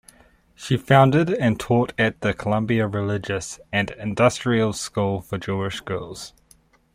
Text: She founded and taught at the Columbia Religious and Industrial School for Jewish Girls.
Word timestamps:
She 0.55 0.77
founded 0.77 1.29
and 1.31 1.59
taught 1.59 1.93
at 1.95 2.21
the 2.21 2.33
Columbia 2.33 2.87
Religious 2.87 3.59
and 3.71 3.91
Industrial 3.91 4.73
School 4.73 5.21
for 5.21 5.37
Jewish 5.37 5.79
Girls. 5.81 6.33